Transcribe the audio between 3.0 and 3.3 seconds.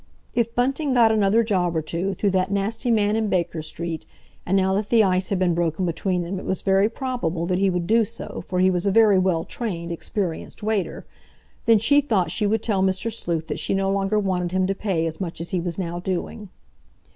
in